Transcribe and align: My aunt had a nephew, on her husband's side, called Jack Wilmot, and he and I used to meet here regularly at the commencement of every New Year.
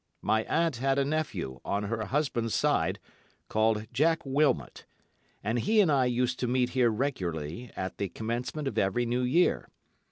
My 0.23 0.45
aunt 0.45 0.77
had 0.77 0.97
a 0.97 1.05
nephew, 1.05 1.59
on 1.63 1.83
her 1.83 2.05
husband's 2.05 2.55
side, 2.55 2.97
called 3.49 3.85
Jack 3.93 4.25
Wilmot, 4.25 4.87
and 5.43 5.59
he 5.59 5.79
and 5.79 5.91
I 5.91 6.05
used 6.05 6.39
to 6.39 6.47
meet 6.47 6.69
here 6.69 6.89
regularly 6.89 7.69
at 7.75 7.99
the 7.99 8.09
commencement 8.09 8.67
of 8.67 8.79
every 8.79 9.05
New 9.05 9.21
Year. 9.21 9.69